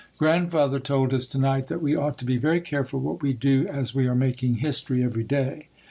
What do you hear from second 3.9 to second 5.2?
we are making history